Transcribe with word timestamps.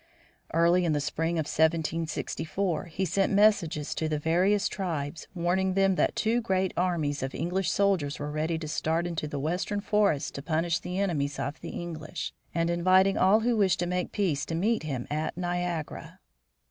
Early 0.51 0.83
in 0.83 0.93
the 0.93 0.99
spring 0.99 1.35
of 1.35 1.45
1764 1.45 2.85
he 2.85 3.05
sent 3.05 3.33
messages 3.33 3.93
to 3.93 4.09
the 4.09 4.17
various 4.17 4.67
tribes, 4.67 5.27
warning 5.35 5.75
them 5.75 5.93
that 5.93 6.15
two 6.15 6.41
great 6.41 6.73
armies 6.75 7.21
of 7.21 7.35
English 7.35 7.69
soldiers 7.69 8.17
were 8.17 8.31
ready 8.31 8.57
to 8.57 8.67
start 8.67 9.05
into 9.05 9.27
the 9.27 9.37
western 9.37 9.79
forest 9.79 10.33
to 10.33 10.41
punish 10.41 10.79
the 10.79 10.97
enemies 10.97 11.37
of 11.37 11.61
the 11.61 11.69
English, 11.69 12.33
and 12.51 12.71
inviting 12.71 13.15
all 13.19 13.41
who 13.41 13.55
wished 13.55 13.77
to 13.81 13.85
make 13.85 14.11
peace 14.11 14.43
to 14.47 14.55
meet 14.55 14.81
him 14.81 15.05
at 15.11 15.37
Niagara. 15.37 16.17